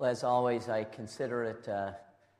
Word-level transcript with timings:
Well, 0.00 0.10
as 0.10 0.24
always, 0.24 0.70
I 0.70 0.84
consider 0.84 1.44
it 1.44 1.68
uh, 1.68 1.90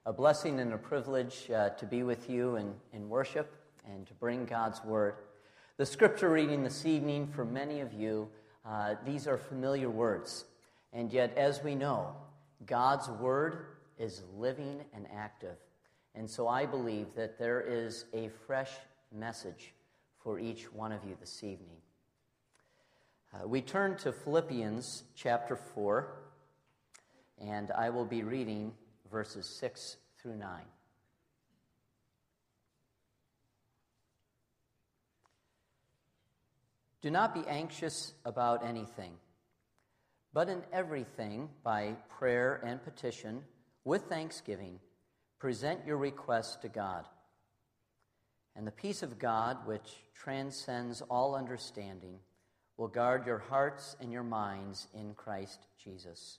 a 0.06 0.14
blessing 0.14 0.60
and 0.60 0.72
a 0.72 0.78
privilege 0.78 1.50
uh, 1.54 1.68
to 1.68 1.84
be 1.84 2.02
with 2.02 2.30
you 2.30 2.56
in, 2.56 2.72
in 2.94 3.10
worship 3.10 3.54
and 3.86 4.06
to 4.06 4.14
bring 4.14 4.46
God's 4.46 4.82
Word. 4.82 5.16
The 5.76 5.84
scripture 5.84 6.30
reading 6.30 6.62
this 6.62 6.86
evening 6.86 7.26
for 7.26 7.44
many 7.44 7.80
of 7.80 7.92
you, 7.92 8.30
uh, 8.64 8.94
these 9.04 9.26
are 9.26 9.36
familiar 9.36 9.90
words. 9.90 10.46
And 10.94 11.12
yet, 11.12 11.36
as 11.36 11.62
we 11.62 11.74
know, 11.74 12.14
God's 12.64 13.10
Word 13.10 13.66
is 13.98 14.22
living 14.38 14.80
and 14.94 15.06
active. 15.14 15.58
And 16.14 16.30
so 16.30 16.48
I 16.48 16.64
believe 16.64 17.08
that 17.14 17.38
there 17.38 17.60
is 17.60 18.06
a 18.14 18.30
fresh 18.46 18.70
message 19.14 19.74
for 20.24 20.38
each 20.38 20.72
one 20.72 20.92
of 20.92 21.04
you 21.04 21.14
this 21.20 21.44
evening. 21.44 21.76
Uh, 23.34 23.46
we 23.46 23.60
turn 23.60 23.98
to 23.98 24.12
Philippians 24.12 25.04
chapter 25.14 25.56
4, 25.56 26.29
and 27.40 27.70
I 27.70 27.90
will 27.90 28.04
be 28.04 28.22
reading 28.22 28.72
verses 29.10 29.46
6 29.46 29.96
through 30.20 30.36
9. 30.36 30.62
Do 37.02 37.10
not 37.10 37.34
be 37.34 37.48
anxious 37.48 38.12
about 38.26 38.64
anything, 38.64 39.12
but 40.34 40.50
in 40.50 40.62
everything, 40.70 41.48
by 41.64 41.96
prayer 42.10 42.60
and 42.62 42.82
petition, 42.84 43.42
with 43.84 44.02
thanksgiving, 44.02 44.78
present 45.38 45.80
your 45.86 45.96
requests 45.96 46.56
to 46.56 46.68
God. 46.68 47.06
And 48.54 48.66
the 48.66 48.72
peace 48.72 49.02
of 49.02 49.18
God, 49.18 49.66
which 49.66 50.04
transcends 50.14 51.00
all 51.00 51.34
understanding, 51.34 52.18
will 52.76 52.88
guard 52.88 53.26
your 53.26 53.38
hearts 53.38 53.96
and 54.00 54.12
your 54.12 54.22
minds 54.22 54.86
in 54.92 55.14
Christ 55.14 55.66
Jesus. 55.82 56.38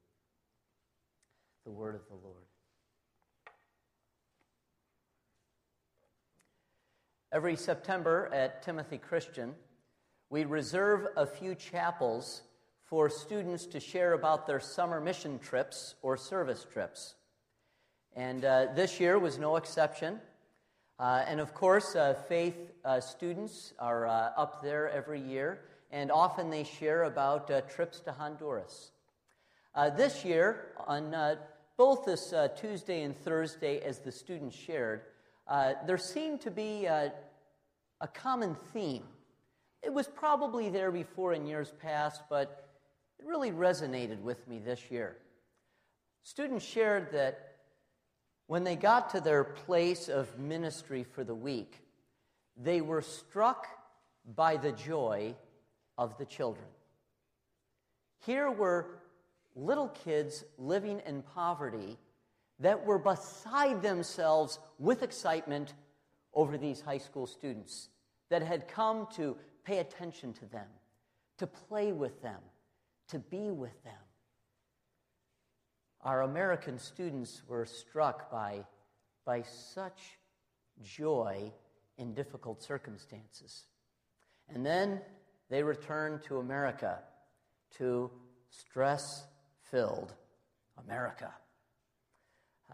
The 1.65 1.71
word 1.71 1.95
of 1.95 2.01
the 2.07 2.15
Lord. 2.15 2.43
Every 7.31 7.55
September 7.55 8.29
at 8.33 8.63
Timothy 8.63 8.97
Christian, 8.97 9.53
we 10.29 10.43
reserve 10.43 11.07
a 11.15 11.25
few 11.25 11.53
chapels 11.55 12.41
for 12.83 13.09
students 13.09 13.65
to 13.67 13.79
share 13.79 14.13
about 14.13 14.47
their 14.47 14.59
summer 14.59 14.99
mission 14.99 15.39
trips 15.39 15.95
or 16.01 16.17
service 16.17 16.65
trips. 16.73 17.15
And 18.15 18.43
uh, 18.43 18.67
this 18.75 18.99
year 18.99 19.19
was 19.19 19.37
no 19.37 19.55
exception. 19.55 20.19
Uh, 20.99 21.23
and 21.27 21.39
of 21.39 21.53
course, 21.53 21.95
uh, 21.95 22.15
faith 22.27 22.71
uh, 22.83 22.99
students 22.99 23.73
are 23.79 24.07
uh, 24.07 24.31
up 24.35 24.61
there 24.61 24.89
every 24.89 25.21
year, 25.21 25.61
and 25.91 26.11
often 26.11 26.49
they 26.49 26.63
share 26.63 27.03
about 27.03 27.49
uh, 27.49 27.61
trips 27.61 27.99
to 28.01 28.11
Honduras. 28.11 28.91
Uh, 29.73 29.89
this 29.89 30.25
year, 30.25 30.73
on 30.85 31.13
uh, 31.13 31.35
both 31.77 32.03
this 32.03 32.33
uh, 32.33 32.49
Tuesday 32.49 33.03
and 33.03 33.15
Thursday, 33.15 33.79
as 33.79 33.99
the 33.99 34.11
students 34.11 34.53
shared, 34.53 35.03
there 35.87 35.97
seemed 35.97 36.41
to 36.41 36.51
be 36.51 36.85
a 36.85 37.13
common 38.13 38.55
theme. 38.73 39.03
It 39.81 39.93
was 39.93 40.07
probably 40.07 40.69
there 40.69 40.91
before 40.91 41.33
in 41.33 41.45
years 41.45 41.73
past, 41.81 42.21
but 42.29 42.67
it 43.17 43.25
really 43.25 43.51
resonated 43.51 44.21
with 44.21 44.45
me 44.47 44.59
this 44.59 44.91
year. 44.91 45.15
Students 46.23 46.65
shared 46.65 47.13
that 47.13 47.55
when 48.47 48.65
they 48.65 48.75
got 48.75 49.11
to 49.11 49.21
their 49.21 49.45
place 49.45 50.09
of 50.09 50.37
ministry 50.37 51.05
for 51.05 51.23
the 51.23 51.33
week, 51.33 51.81
they 52.57 52.81
were 52.81 53.01
struck 53.01 53.67
by 54.35 54.57
the 54.57 54.73
joy 54.73 55.33
of 55.97 56.17
the 56.17 56.25
children. 56.25 56.67
Here 58.25 58.51
were 58.51 59.00
little 59.55 59.89
kids 59.89 60.43
living 60.57 61.01
in 61.05 61.21
poverty 61.21 61.97
that 62.59 62.85
were 62.85 62.99
beside 62.99 63.81
themselves 63.81 64.59
with 64.79 65.03
excitement 65.03 65.73
over 66.33 66.57
these 66.57 66.81
high 66.81 66.97
school 66.97 67.27
students 67.27 67.89
that 68.29 68.41
had 68.41 68.67
come 68.67 69.07
to 69.15 69.35
pay 69.65 69.79
attention 69.79 70.33
to 70.33 70.45
them, 70.45 70.67
to 71.37 71.47
play 71.47 71.91
with 71.91 72.21
them, 72.21 72.39
to 73.09 73.19
be 73.19 73.49
with 73.49 73.83
them 73.83 73.93
our 76.03 76.23
American 76.23 76.79
students 76.79 77.43
were 77.47 77.65
struck 77.65 78.31
by, 78.31 78.65
by 79.25 79.43
such 79.43 80.17
joy 80.81 81.51
in 81.97 82.13
difficult 82.13 82.63
circumstances. 82.63 83.65
And 84.49 84.65
then 84.65 85.01
they 85.49 85.61
returned 85.63 86.23
to 86.23 86.39
America, 86.39 86.99
to 87.77 88.09
stress 88.49 89.25
filled 89.71 90.13
America. 90.85 91.31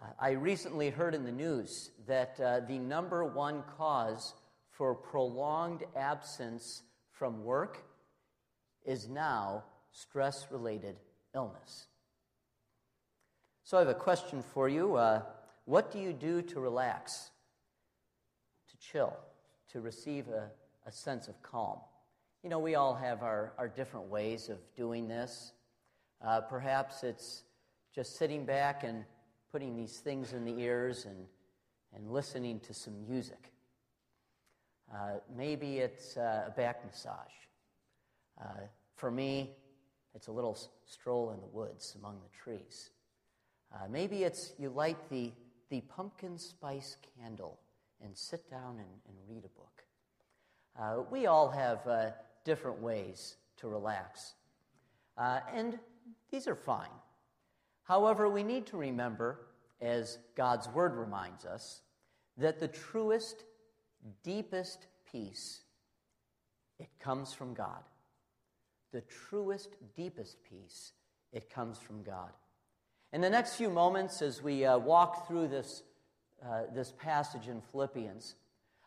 Uh, 0.02 0.08
I 0.19 0.31
recently 0.31 0.90
heard 0.90 1.16
in 1.16 1.24
the 1.24 1.31
news 1.31 1.91
that 2.08 2.40
uh, 2.40 2.59
the 2.68 2.80
number 2.80 3.24
one 3.24 3.63
cause 3.78 4.34
for 4.72 4.94
prolonged 4.94 5.84
absence 5.96 6.84
from 7.12 7.44
work 7.44 7.84
is 8.85 9.08
now 9.08 9.63
stress 9.91 10.47
related 10.52 10.96
illness. 11.34 11.88
So 13.64 13.78
I 13.78 13.81
have 13.81 13.90
a 13.90 13.94
question 13.94 14.44
for 14.53 14.69
you. 14.69 14.96
Uh, 14.96 15.22
what 15.66 15.91
do 15.91 16.00
you 16.00 16.14
do 16.14 16.41
to 16.41 16.59
relax, 16.59 17.31
to 18.69 18.78
chill, 18.78 19.18
to 19.72 19.81
receive 19.81 20.28
a, 20.29 20.50
a 20.85 20.91
sense 20.91 21.28
of 21.28 21.41
calm? 21.41 21.79
You 22.44 22.50
know, 22.50 22.59
we 22.59 22.75
all 22.75 22.96
have 22.96 23.24
our, 23.24 23.53
our 23.58 23.68
different 23.68 24.08
ways 24.08 24.47
of 24.47 24.58
doing 24.75 25.08
this. 25.08 25.52
Uh, 26.25 26.41
perhaps 26.41 27.03
it's 27.03 27.44
just 27.94 28.17
sitting 28.17 28.45
back 28.45 28.83
and 28.83 29.03
putting 29.51 29.75
these 29.75 30.00
things 30.00 30.33
in 30.33 30.45
the 30.45 30.59
ears 30.59 31.05
and, 31.05 31.25
and 31.95 32.11
listening 32.11 32.59
to 32.59 32.73
some 32.73 32.94
music. 33.07 33.51
Uh, 34.94 35.19
maybe 35.35 35.78
it's 35.78 36.17
uh, 36.17 36.45
a 36.47 36.51
back 36.51 36.85
massage. 36.85 37.16
Uh, 38.41 38.61
for 38.95 39.11
me, 39.11 39.51
it's 40.16 40.28
a 40.28 40.31
little 40.31 40.57
stroll 40.85 41.31
in 41.31 41.39
the 41.41 41.47
woods 41.47 41.95
among 42.00 42.19
the 42.19 42.38
trees. 42.38 42.89
Uh, 43.73 43.88
maybe 43.89 44.23
it's 44.23 44.53
you 44.57 44.69
light 44.69 44.97
the, 45.09 45.31
the 45.69 45.81
pumpkin 45.81 46.38
spice 46.38 46.97
candle 47.19 47.59
and 48.03 48.16
sit 48.16 48.49
down 48.49 48.78
and, 48.78 48.88
and 49.07 49.17
read 49.28 49.44
a 49.44 49.49
book. 49.49 49.84
Uh, 50.79 51.03
we 51.11 51.25
all 51.25 51.49
have 51.49 51.85
uh, 51.88 52.09
different 52.45 52.79
ways 52.79 53.35
to 53.57 53.67
relax. 53.67 54.34
Uh, 55.17 55.39
and 55.53 55.79
these 56.31 56.47
are 56.47 56.56
fine. 56.56 56.90
However, 57.84 58.28
we 58.28 58.44
need 58.44 58.68
to 58.68 58.78
remember, 58.78 59.40
as 59.81 60.18
God's 60.35 60.68
Word 60.69 60.95
reminds 60.95 61.45
us, 61.45 61.81
that 62.38 62.59
the 62.59 62.68
truest, 62.68 63.44
deepest 64.23 64.88
peace, 65.09 65.62
it 66.79 66.90
comes 67.00 67.34
from 67.34 67.53
God. 67.53 67.84
The 68.91 69.01
truest, 69.01 69.75
deepest 69.96 70.38
peace, 70.44 70.91
it 71.31 71.50
comes 71.50 71.79
from 71.79 72.03
God. 72.03 72.31
In 73.13 73.22
the 73.22 73.29
next 73.29 73.56
few 73.56 73.69
moments, 73.69 74.22
as 74.22 74.44
we 74.44 74.66
uh, 74.66 74.78
walk 74.78 75.28
through 75.28 75.47
this, 75.47 75.84
uh, 76.46 76.64
this 76.73 76.93
passage 76.97 77.47
in 77.47 77.61
Philippians, 77.72 78.35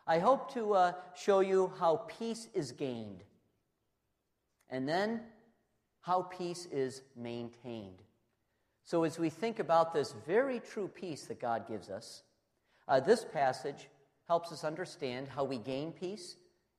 I 0.05 0.19
hope 0.19 0.53
to 0.53 0.73
uh, 0.73 0.93
show 1.15 1.39
you 1.39 1.73
how 1.79 2.05
peace 2.07 2.47
is 2.53 2.71
gained, 2.71 3.23
and 4.69 4.87
then 4.87 5.21
how 6.01 6.23
peace 6.23 6.67
is 6.71 7.01
maintained. 7.15 8.01
So, 8.83 9.03
as 9.03 9.19
we 9.19 9.29
think 9.29 9.59
about 9.59 9.93
this 9.93 10.13
very 10.25 10.59
true 10.59 10.87
peace 10.87 11.25
that 11.25 11.39
God 11.39 11.67
gives 11.67 11.89
us, 11.89 12.23
uh, 12.87 12.99
this 12.99 13.23
passage 13.23 13.87
helps 14.27 14.51
us 14.51 14.63
understand 14.63 15.27
how 15.27 15.43
we 15.43 15.57
gain 15.57 15.91
peace 15.91 16.35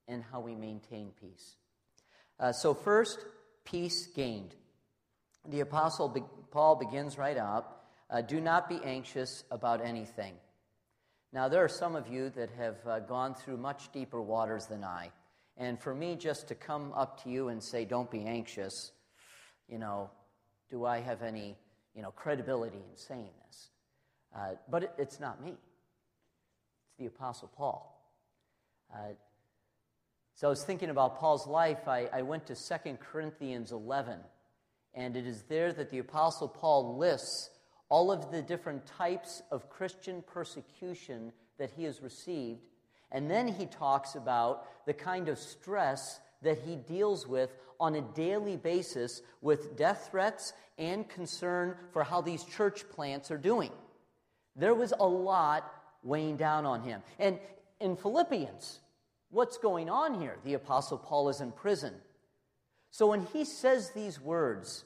and 0.09 0.23
how 0.31 0.41
we 0.41 0.55
maintain 0.55 1.13
peace. 1.21 1.57
Uh, 2.41 2.53
so, 2.53 2.75
first, 2.75 3.25
peace 3.65 4.09
gained. 4.09 4.55
The 5.49 5.61
Apostle 5.61 6.09
Paul 6.51 6.77
begins 6.77 7.19
right 7.19 7.39
out 7.39 7.83
uh, 8.13 8.21
do 8.21 8.41
not 8.41 8.69
be 8.69 8.79
anxious 8.85 9.43
about 9.51 9.85
anything. 9.85 10.35
Now, 11.33 11.49
there 11.49 11.65
are 11.65 11.69
some 11.69 11.97
of 11.97 12.09
you 12.09 12.29
that 12.31 12.51
have 12.59 12.77
uh, 12.87 12.99
gone 13.01 13.35
through 13.35 13.57
much 13.57 13.91
deeper 13.91 14.21
waters 14.21 14.67
than 14.67 14.85
I. 14.85 15.11
And 15.57 15.81
for 15.81 15.95
me, 15.95 16.17
just 16.17 16.49
to 16.49 16.55
come 16.55 16.93
up 16.93 17.23
to 17.25 17.31
you 17.31 17.49
and 17.49 17.63
say, 17.63 17.87
don't 17.87 18.11
be 18.11 18.27
anxious, 18.27 18.93
you 19.69 19.79
know, 19.79 20.11
do 20.71 20.85
I 20.85 21.01
have 21.01 21.23
any 21.23 21.57
you 21.95 22.03
know, 22.03 22.11
credibility 22.11 22.79
in 22.79 22.97
saying 22.97 23.31
this. 23.47 23.69
Uh, 24.35 24.55
but 24.71 24.85
it, 24.85 24.93
it's 24.99 25.21
not 25.21 25.43
me, 25.45 25.53
it's 25.53 26.99
the 26.99 27.07
Apostle 27.07 27.51
Paul. 27.55 27.89
Uh, 28.93 29.15
so 30.35 30.47
I 30.47 30.51
was 30.51 30.65
thinking 30.65 30.91
about 30.91 31.19
Paul's 31.19 31.47
life. 31.47 31.87
I, 31.87 32.09
I 32.13 32.23
went 32.23 32.47
to 32.47 32.55
2 32.55 32.97
Corinthians 32.99 33.73
11, 33.73 34.19
and 34.95 35.17
it 35.17 35.27
is 35.27 35.43
there 35.43 35.73
that 35.73 35.91
the 35.91 35.99
Apostle 35.99 36.49
Paul 36.49 36.97
lists 36.99 37.51
all 37.89 38.11
of 38.11 38.33
the 38.33 38.41
different 38.41 38.87
types 38.87 39.43
of 39.51 39.69
Christian 39.69 40.23
persecution 40.27 41.31
that 41.59 41.71
he 41.77 41.85
has 41.85 42.01
received. 42.01 42.61
And 43.11 43.31
then 43.31 43.47
he 43.47 43.67
talks 43.67 44.15
about 44.15 44.87
the 44.87 44.95
kind 44.95 45.29
of 45.29 45.39
stress 45.39 46.19
that 46.43 46.59
he 46.67 46.77
deals 46.77 47.27
with 47.27 47.51
on 47.81 47.95
a 47.95 48.01
daily 48.01 48.57
basis 48.57 49.23
with 49.41 49.77
death 49.77 50.09
threats 50.11 50.53
and 50.79 51.09
concern 51.09 51.77
for 51.93 52.05
how 52.05 52.21
these 52.21 52.45
church 52.45 52.89
plants 52.91 53.31
are 53.31 53.39
doing. 53.39 53.73
There 54.57 54.75
was 54.75 54.93
a 54.99 55.07
lot 55.07 55.73
weighing 56.03 56.37
down 56.37 56.67
on 56.67 56.83
him. 56.83 57.03
And 57.19 57.39
in 57.81 57.97
Philippians, 57.97 58.81
what's 59.31 59.59
going 59.59 59.89
on 59.89 60.21
here? 60.21 60.37
The 60.45 60.55
Apostle 60.55 60.99
Paul 60.99 61.29
is 61.29 61.41
in 61.41 61.53
prison. 61.53 61.95
So 62.91 63.07
when 63.09 63.27
he 63.33 63.45
says 63.45 63.91
these 63.91 64.21
words, 64.21 64.85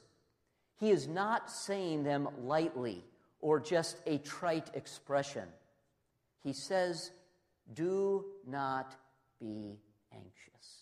he 0.79 0.91
is 0.91 1.09
not 1.09 1.51
saying 1.51 2.05
them 2.05 2.29
lightly 2.45 3.05
or 3.41 3.61
just 3.61 3.99
a 4.07 4.19
trite 4.19 4.71
expression. 4.75 5.49
He 6.43 6.53
says, 6.53 7.11
Do 7.73 8.25
not 8.47 8.95
be 9.41 9.79
anxious. 10.13 10.76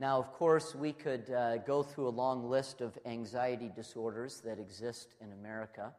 Now, 0.00 0.18
of 0.18 0.32
course, 0.32 0.74
we 0.74 0.92
could 0.92 1.30
uh, 1.30 1.58
go 1.58 1.82
through 1.82 2.08
a 2.08 2.10
long 2.10 2.50
list 2.50 2.80
of 2.80 2.98
anxiety 3.06 3.70
disorders 3.74 4.42
that 4.44 4.58
exist 4.58 5.14
in 5.20 5.32
America. 5.32 5.92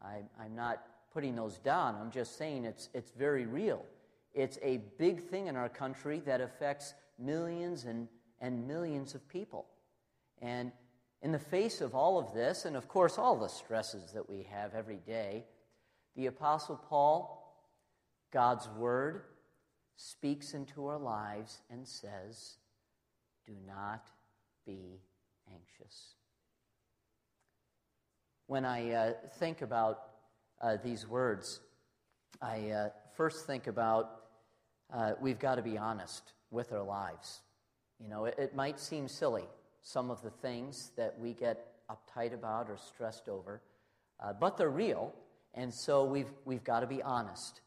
I, 0.00 0.22
I'm 0.40 0.54
not 0.54 0.82
putting 1.12 1.34
those 1.34 1.58
down, 1.58 1.96
I'm 2.00 2.10
just 2.10 2.36
saying 2.36 2.64
it's, 2.64 2.88
it's 2.92 3.12
very 3.12 3.46
real. 3.46 3.84
It's 4.34 4.58
a 4.62 4.78
big 4.98 5.22
thing 5.22 5.46
in 5.46 5.54
our 5.54 5.68
country 5.68 6.20
that 6.26 6.40
affects 6.40 6.94
millions 7.20 7.84
and, 7.84 8.08
and 8.40 8.66
millions 8.66 9.14
of 9.14 9.28
people. 9.28 9.66
And 10.42 10.72
in 11.22 11.30
the 11.30 11.38
face 11.38 11.80
of 11.80 11.94
all 11.94 12.18
of 12.18 12.34
this, 12.34 12.64
and 12.64 12.76
of 12.76 12.88
course, 12.88 13.16
all 13.16 13.36
the 13.36 13.48
stresses 13.48 14.12
that 14.12 14.28
we 14.28 14.42
have 14.50 14.74
every 14.74 14.98
day, 15.06 15.44
the 16.16 16.26
Apostle 16.26 16.80
Paul, 16.88 17.64
God's 18.32 18.68
Word, 18.70 19.22
speaks 19.96 20.52
into 20.52 20.86
our 20.86 20.98
lives 20.98 21.60
and 21.70 21.86
says, 21.86 22.56
Do 23.46 23.52
not 23.66 24.08
be 24.66 25.00
anxious. 25.52 26.14
When 28.46 28.64
I 28.64 28.90
uh, 28.92 29.12
think 29.38 29.62
about 29.62 30.00
uh, 30.60 30.76
these 30.82 31.06
words, 31.06 31.60
I 32.40 32.70
uh, 32.70 32.88
first 33.16 33.46
think 33.46 33.66
about 33.66 34.10
uh, 34.92 35.12
we've 35.20 35.38
got 35.38 35.56
to 35.56 35.62
be 35.62 35.78
honest 35.78 36.32
with 36.50 36.72
our 36.72 36.82
lives. 36.82 37.40
You 38.00 38.08
know, 38.08 38.26
it, 38.26 38.34
it 38.38 38.54
might 38.54 38.80
seem 38.80 39.08
silly, 39.08 39.44
some 39.82 40.10
of 40.10 40.22
the 40.22 40.30
things 40.30 40.92
that 40.96 41.18
we 41.18 41.32
get 41.32 41.74
uptight 41.90 42.32
about 42.32 42.68
or 42.68 42.76
stressed 42.76 43.28
over, 43.28 43.60
uh, 44.20 44.32
but 44.32 44.56
they're 44.56 44.70
real, 44.70 45.14
and 45.54 45.72
so 45.72 46.04
we've, 46.04 46.30
we've 46.44 46.64
got 46.64 46.80
to 46.80 46.86
be 46.86 47.02
honest. 47.02 47.60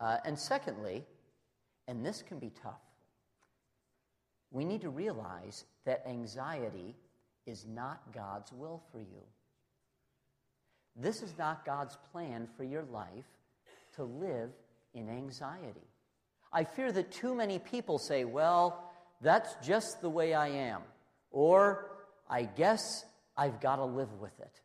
Uh, 0.00 0.18
and 0.24 0.38
secondly, 0.38 1.04
and 1.86 2.04
this 2.04 2.22
can 2.22 2.38
be 2.38 2.50
tough, 2.62 2.80
we 4.54 4.64
need 4.64 4.82
to 4.82 4.88
realize 4.88 5.64
that 5.84 6.06
anxiety 6.06 6.94
is 7.44 7.66
not 7.66 8.00
God's 8.14 8.52
will 8.52 8.80
for 8.92 9.00
you. 9.00 9.22
This 10.96 11.22
is 11.22 11.36
not 11.36 11.66
God's 11.66 11.98
plan 12.12 12.48
for 12.56 12.62
your 12.62 12.84
life 12.84 13.26
to 13.96 14.04
live 14.04 14.50
in 14.94 15.10
anxiety. 15.10 15.88
I 16.52 16.62
fear 16.62 16.92
that 16.92 17.10
too 17.10 17.34
many 17.34 17.58
people 17.58 17.98
say, 17.98 18.24
well, 18.24 18.92
that's 19.20 19.52
just 19.66 20.00
the 20.00 20.08
way 20.08 20.34
I 20.34 20.48
am, 20.48 20.82
or 21.32 21.90
I 22.30 22.44
guess 22.44 23.04
I've 23.36 23.60
got 23.60 23.76
to 23.76 23.84
live 23.84 24.20
with 24.20 24.38
it. 24.38 24.60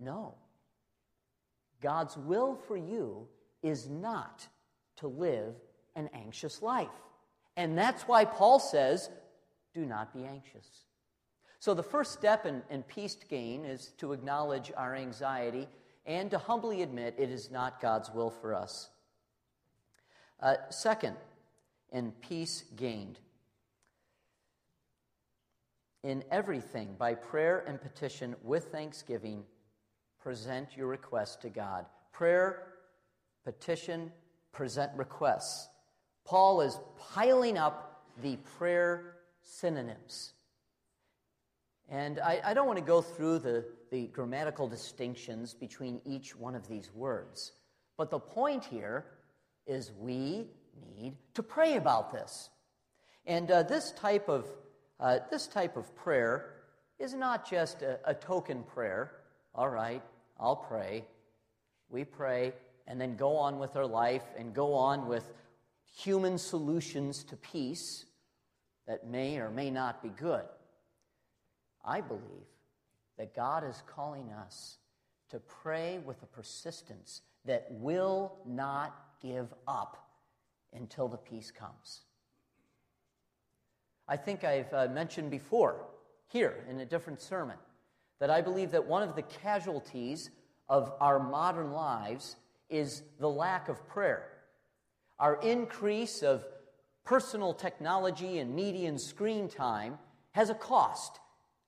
No. 0.00 0.34
God's 1.82 2.16
will 2.16 2.58
for 2.66 2.78
you 2.78 3.28
is 3.62 3.90
not 3.90 4.48
to 4.96 5.08
live 5.08 5.54
an 5.94 6.08
anxious 6.14 6.62
life. 6.62 6.88
And 7.58 7.76
that's 7.76 8.04
why 8.04 8.24
Paul 8.24 8.60
says, 8.60 9.10
do 9.74 9.84
not 9.84 10.14
be 10.14 10.24
anxious. 10.24 10.84
So, 11.58 11.74
the 11.74 11.82
first 11.82 12.12
step 12.12 12.46
in, 12.46 12.62
in 12.70 12.84
peace 12.84 13.16
gain 13.28 13.64
is 13.64 13.90
to 13.98 14.12
acknowledge 14.12 14.70
our 14.76 14.94
anxiety 14.94 15.66
and 16.06 16.30
to 16.30 16.38
humbly 16.38 16.82
admit 16.82 17.16
it 17.18 17.30
is 17.30 17.50
not 17.50 17.80
God's 17.80 18.10
will 18.14 18.30
for 18.30 18.54
us. 18.54 18.88
Uh, 20.40 20.54
second, 20.70 21.16
in 21.90 22.12
peace 22.12 22.62
gained. 22.76 23.18
In 26.04 26.22
everything, 26.30 26.94
by 26.96 27.16
prayer 27.16 27.64
and 27.66 27.82
petition 27.82 28.36
with 28.44 28.66
thanksgiving, 28.66 29.42
present 30.20 30.76
your 30.76 30.86
requests 30.86 31.34
to 31.42 31.48
God. 31.48 31.86
Prayer, 32.12 32.68
petition, 33.44 34.12
present 34.52 34.92
requests. 34.96 35.68
Paul 36.28 36.60
is 36.60 36.78
piling 37.14 37.56
up 37.56 38.04
the 38.20 38.36
prayer 38.58 39.14
synonyms. 39.40 40.34
And 41.88 42.20
I, 42.20 42.42
I 42.44 42.52
don't 42.52 42.66
want 42.66 42.78
to 42.78 42.84
go 42.84 43.00
through 43.00 43.38
the, 43.38 43.64
the 43.90 44.08
grammatical 44.08 44.68
distinctions 44.68 45.54
between 45.54 46.02
each 46.04 46.36
one 46.36 46.54
of 46.54 46.68
these 46.68 46.90
words. 46.94 47.52
But 47.96 48.10
the 48.10 48.18
point 48.18 48.62
here 48.66 49.06
is 49.66 49.90
we 49.98 50.48
need 50.98 51.16
to 51.32 51.42
pray 51.42 51.76
about 51.76 52.12
this. 52.12 52.50
And 53.24 53.50
uh, 53.50 53.62
this, 53.62 53.92
type 53.92 54.28
of, 54.28 54.44
uh, 55.00 55.20
this 55.30 55.46
type 55.46 55.78
of 55.78 55.96
prayer 55.96 56.56
is 56.98 57.14
not 57.14 57.48
just 57.48 57.80
a, 57.80 58.00
a 58.04 58.12
token 58.12 58.64
prayer. 58.64 59.12
All 59.54 59.70
right, 59.70 60.02
I'll 60.38 60.56
pray. 60.56 61.06
We 61.88 62.04
pray 62.04 62.52
and 62.86 63.00
then 63.00 63.16
go 63.16 63.34
on 63.34 63.58
with 63.58 63.76
our 63.76 63.86
life 63.86 64.24
and 64.36 64.52
go 64.52 64.74
on 64.74 65.08
with 65.08 65.32
human 65.94 66.38
solutions 66.38 67.24
to 67.24 67.36
peace 67.36 68.04
that 68.86 69.06
may 69.06 69.38
or 69.38 69.50
may 69.50 69.70
not 69.70 70.02
be 70.02 70.08
good. 70.08 70.44
I 71.84 72.00
believe 72.00 72.22
that 73.18 73.34
God 73.34 73.64
is 73.64 73.82
calling 73.86 74.30
us 74.32 74.78
to 75.30 75.38
pray 75.40 75.98
with 76.04 76.22
a 76.22 76.26
persistence 76.26 77.22
that 77.44 77.66
will 77.70 78.36
not 78.46 78.96
give 79.20 79.52
up 79.66 80.08
until 80.72 81.08
the 81.08 81.16
peace 81.16 81.50
comes. 81.50 82.02
I 84.06 84.16
think 84.16 84.44
I've 84.44 84.72
uh, 84.72 84.88
mentioned 84.88 85.30
before, 85.30 85.84
here 86.28 86.64
in 86.68 86.80
a 86.80 86.86
different 86.86 87.20
sermon, 87.20 87.56
that 88.20 88.30
I 88.30 88.40
believe 88.40 88.70
that 88.70 88.86
one 88.86 89.02
of 89.02 89.14
the 89.14 89.22
casualties 89.22 90.30
of 90.68 90.92
our 91.00 91.18
modern 91.18 91.72
lives 91.72 92.36
is 92.70 93.02
the 93.20 93.28
lack 93.28 93.68
of 93.68 93.86
prayer. 93.88 94.28
Our 95.18 95.40
increase 95.42 96.22
of 96.22 96.44
personal 97.04 97.54
technology 97.54 98.38
and 98.38 98.54
media 98.54 98.88
and 98.88 99.00
screen 99.00 99.48
time 99.48 99.98
has 100.32 100.50
a 100.50 100.54
cost. 100.54 101.18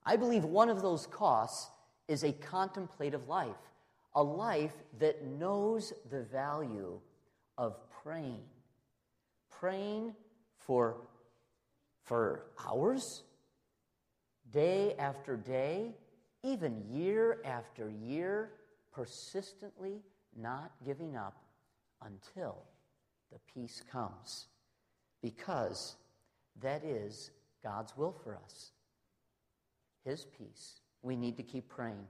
I 0.04 0.16
believe 0.16 0.44
one 0.44 0.68
of 0.68 0.82
those 0.82 1.06
costs 1.06 1.70
is 2.08 2.22
a 2.24 2.32
contemplative 2.32 3.28
life, 3.28 3.56
a 4.14 4.22
life 4.22 4.74
that 4.98 5.24
knows 5.24 5.92
the 6.10 6.22
value 6.22 7.00
of 7.58 7.76
praying. 8.02 8.42
Praying 9.50 10.14
for, 10.58 10.96
for 12.04 12.46
hours, 12.66 13.22
day 14.52 14.94
after 14.98 15.36
day, 15.36 15.94
even 16.42 16.82
year 16.90 17.40
after 17.44 17.90
year, 17.90 18.52
persistently 18.92 20.02
not 20.36 20.72
giving 20.84 21.16
up 21.16 21.42
until 22.02 22.56
the 23.32 23.38
peace 23.52 23.82
comes. 23.90 24.46
Because 25.22 25.96
that 26.60 26.84
is 26.84 27.30
God's 27.62 27.96
will 27.96 28.12
for 28.12 28.36
us. 28.44 28.72
His 30.04 30.24
peace. 30.38 30.80
We 31.02 31.16
need 31.16 31.36
to 31.36 31.42
keep 31.42 31.68
praying. 31.68 32.06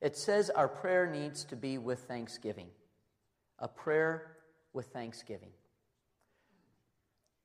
It 0.00 0.16
says 0.16 0.50
our 0.50 0.68
prayer 0.68 1.06
needs 1.06 1.44
to 1.44 1.56
be 1.56 1.78
with 1.78 2.00
thanksgiving. 2.00 2.68
A 3.58 3.68
prayer 3.68 4.36
with 4.72 4.86
thanksgiving. 4.86 5.50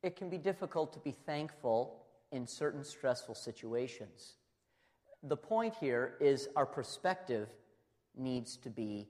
It 0.04 0.16
can 0.16 0.30
be 0.30 0.38
difficult 0.38 0.94
to 0.94 1.00
be 1.00 1.12
thankful 1.12 2.04
in 2.32 2.48
certain 2.48 2.84
stressful 2.84 3.36
situations. 3.36 4.34
The 5.24 5.38
point 5.38 5.76
here 5.80 6.16
is 6.20 6.48
our 6.56 6.66
perspective 6.66 7.50
needs 8.16 8.58
to 8.58 8.70
be 8.70 9.08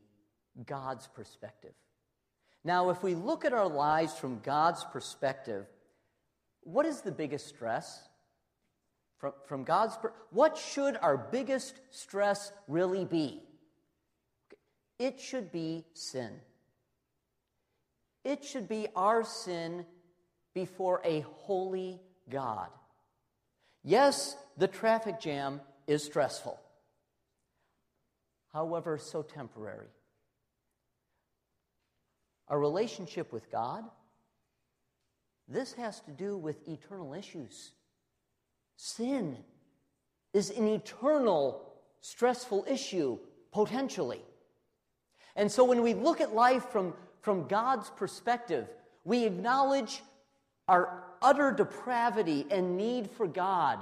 God's 0.66 1.08
perspective. 1.08 1.74
Now, 2.68 2.90
if 2.90 3.02
we 3.02 3.16
look 3.16 3.46
at 3.46 3.54
our 3.54 3.68
lives 3.68 4.14
from 4.14 4.42
God's 4.42 4.84
perspective, 4.84 5.66
what 6.64 6.86
is 6.86 7.02
the 7.02 7.12
biggest 7.12 7.48
stress? 7.48 8.08
from, 9.18 9.34
from 9.46 9.64
God's, 9.64 9.98
what 10.32 10.58
should 10.58 10.98
our 10.98 11.18
biggest 11.18 11.80
stress 11.92 12.52
really 12.68 13.06
be? 13.06 13.42
It 15.00 15.20
should 15.20 15.52
be 15.52 15.86
sin. 15.94 16.32
It 18.24 18.44
should 18.44 18.68
be 18.68 18.88
our 18.96 19.24
sin 19.24 19.86
before 20.54 21.02
a 21.04 21.22
holy 21.22 22.02
God. 22.30 22.70
Yes, 23.84 24.36
the 24.58 24.68
traffic 24.68 25.20
jam 25.20 25.62
is 25.86 26.04
stressful, 26.04 26.60
however, 28.52 28.98
so 28.98 29.22
temporary. 29.22 29.88
Our 32.50 32.60
relationship 32.60 33.34
with 33.34 33.52
God, 33.52 33.84
this 35.48 35.74
has 35.74 36.00
to 36.02 36.12
do 36.12 36.38
with 36.38 36.68
eternal 36.68 37.14
issues. 37.14 37.72
Sin 38.76 39.38
is 40.34 40.50
an 40.52 40.68
eternal, 40.68 41.62
stressful 42.02 42.66
issue, 42.70 43.18
potentially. 43.52 44.22
And 45.36 45.52
so 45.52 45.64
when 45.64 45.82
we 45.82 45.94
look 45.94 46.22
at 46.22 46.34
life 46.34 46.70
from, 46.70 46.94
from 47.22 47.48
God's 47.48 47.90
perspective, 47.92 48.68
we 49.04 49.26
acknowledge 49.26 50.02
our 50.68 51.04
utter 51.22 51.52
depravity 51.52 52.46
and 52.52 52.78
need 52.78 53.10
for 53.12 53.28
God, 53.28 53.80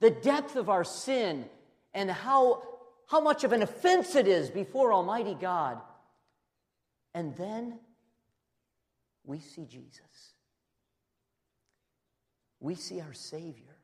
the 0.00 0.10
depth 0.10 0.56
of 0.56 0.68
our 0.68 0.84
sin, 0.84 1.46
and 1.94 2.10
how, 2.10 2.62
how 3.08 3.20
much 3.20 3.42
of 3.44 3.52
an 3.52 3.62
offense 3.62 4.14
it 4.14 4.28
is 4.28 4.50
before 4.50 4.92
Almighty 4.92 5.34
God. 5.34 5.80
And 7.14 7.34
then 7.36 7.78
we 9.26 9.40
see 9.40 9.66
Jesus. 9.66 10.34
We 12.60 12.74
see 12.74 13.00
our 13.00 13.12
Savior, 13.12 13.76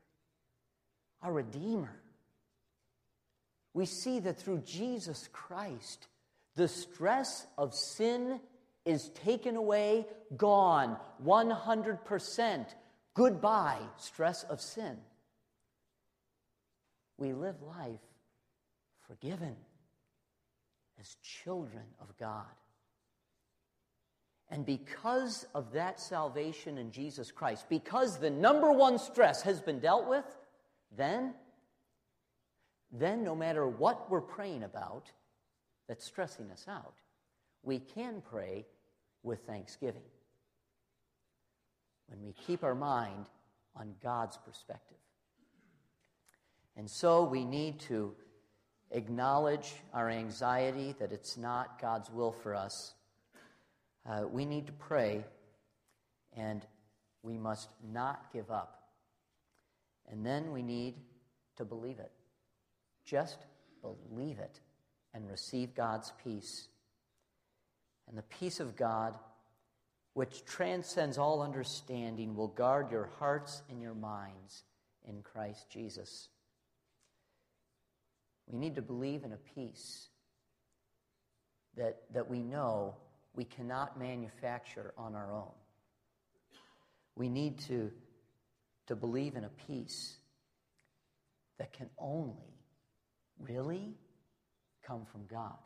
our 1.21 1.33
Redeemer. 1.33 2.01
We 3.73 3.85
see 3.85 4.19
that 4.21 4.39
through 4.39 4.59
Jesus 4.59 5.29
Christ, 5.31 6.07
the 6.55 6.67
stress 6.67 7.45
of 7.57 7.73
sin 7.73 8.39
is 8.85 9.09
taken 9.09 9.55
away, 9.55 10.05
gone, 10.35 10.97
100%. 11.23 12.65
Goodbye, 13.13 13.79
stress 13.97 14.43
of 14.43 14.59
sin. 14.61 14.97
We 17.17 17.33
live 17.33 17.61
life 17.61 17.99
forgiven 19.07 19.55
as 20.99 21.15
children 21.21 21.83
of 22.01 22.15
God. 22.17 22.45
And 24.53 24.67
because 24.67 25.47
of 25.55 25.71
that 25.71 25.99
salvation 25.99 26.77
in 26.77 26.91
Jesus 26.91 27.31
Christ, 27.31 27.65
because 27.69 28.19
the 28.19 28.29
number 28.29 28.71
one 28.71 28.99
stress 28.99 29.41
has 29.41 29.59
been 29.59 29.79
dealt 29.79 30.07
with, 30.07 30.25
then, 30.95 31.33
then 32.91 33.23
no 33.23 33.33
matter 33.33 33.67
what 33.67 34.11
we're 34.11 34.21
praying 34.21 34.61
about 34.61 35.11
that's 35.87 36.05
stressing 36.05 36.51
us 36.51 36.67
out, 36.69 36.93
we 37.63 37.79
can 37.79 38.21
pray 38.29 38.67
with 39.23 39.39
thanksgiving. 39.47 40.03
When 42.05 42.21
we 42.23 42.33
keep 42.33 42.63
our 42.63 42.75
mind 42.75 43.25
on 43.75 43.95
God's 44.03 44.37
perspective. 44.37 44.97
And 46.77 46.87
so 46.87 47.23
we 47.23 47.43
need 47.43 47.79
to 47.81 48.13
acknowledge 48.91 49.73
our 49.95 50.11
anxiety 50.11 50.93
that 50.99 51.11
it's 51.11 51.37
not 51.37 51.81
God's 51.81 52.11
will 52.11 52.31
for 52.31 52.53
us. 52.53 52.93
Uh, 54.05 54.23
we 54.29 54.45
need 54.45 54.67
to 54.67 54.73
pray, 54.73 55.23
and 56.35 56.65
we 57.21 57.37
must 57.37 57.69
not 57.91 58.31
give 58.33 58.51
up. 58.51 58.83
And 60.11 60.25
then 60.25 60.51
we 60.51 60.61
need 60.61 60.95
to 61.57 61.65
believe 61.65 61.99
it. 61.99 62.11
Just 63.05 63.37
believe 63.81 64.39
it 64.39 64.59
and 65.13 65.29
receive 65.29 65.73
God's 65.75 66.11
peace. 66.23 66.67
And 68.07 68.17
the 68.17 68.23
peace 68.23 68.59
of 68.59 68.75
God, 68.75 69.17
which 70.13 70.43
transcends 70.45 71.17
all 71.17 71.41
understanding, 71.41 72.35
will 72.35 72.49
guard 72.49 72.91
your 72.91 73.09
hearts 73.19 73.61
and 73.69 73.81
your 73.81 73.93
minds 73.93 74.63
in 75.07 75.21
Christ 75.21 75.69
Jesus. 75.69 76.27
We 78.47 78.59
need 78.59 78.75
to 78.75 78.81
believe 78.81 79.23
in 79.23 79.31
a 79.31 79.37
peace 79.55 80.09
that, 81.77 82.01
that 82.13 82.29
we 82.29 82.41
know 82.41 82.95
we 83.35 83.45
cannot 83.45 83.97
manufacture 83.97 84.93
on 84.97 85.15
our 85.15 85.33
own. 85.33 85.51
We 87.15 87.29
need 87.29 87.59
to, 87.67 87.91
to 88.87 88.95
believe 88.95 89.35
in 89.35 89.43
a 89.43 89.49
peace 89.67 90.17
that 91.57 91.73
can 91.73 91.89
only 91.97 92.57
really 93.39 93.95
come 94.85 95.05
from 95.05 95.25
God. 95.27 95.57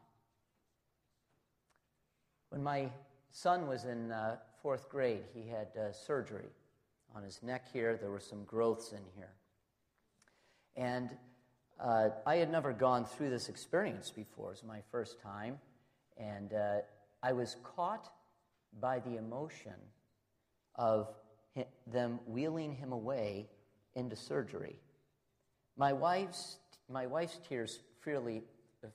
When 2.49 2.63
my 2.63 2.89
son 3.31 3.67
was 3.67 3.85
in 3.85 4.11
uh, 4.11 4.37
fourth 4.61 4.89
grade, 4.89 5.23
he 5.33 5.47
had 5.47 5.67
uh, 5.77 5.91
surgery 5.91 6.49
on 7.15 7.23
his 7.23 7.41
neck 7.43 7.65
here. 7.71 7.97
There 7.97 8.11
were 8.11 8.19
some 8.19 8.43
growths 8.45 8.91
in 8.91 9.03
here. 9.15 9.33
And 10.75 11.09
uh, 11.79 12.09
I 12.25 12.35
had 12.35 12.51
never 12.51 12.73
gone 12.73 13.05
through 13.05 13.29
this 13.29 13.49
experience 13.49 14.11
before. 14.11 14.47
It 14.47 14.51
was 14.51 14.63
my 14.63 14.81
first 14.91 15.21
time. 15.21 15.59
And 16.17 16.53
uh, 16.53 16.77
I 17.21 17.33
was 17.33 17.55
caught 17.63 18.09
by 18.79 18.99
the 18.99 19.17
emotion 19.17 19.73
of 20.75 21.09
them 21.87 22.19
wheeling 22.27 22.73
him 22.73 22.91
away 22.91 23.49
into 23.95 24.15
surgery. 24.15 24.79
My 25.75 25.93
wife's, 25.93 26.57
my 26.89 27.07
wife's 27.07 27.39
tears 27.47 27.79
freely, 28.01 28.43